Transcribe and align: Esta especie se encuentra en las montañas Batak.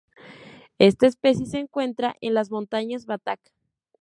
Esta 0.79 1.05
especie 1.05 1.45
se 1.45 1.59
encuentra 1.59 2.15
en 2.21 2.33
las 2.33 2.49
montañas 2.49 3.05
Batak. 3.05 3.39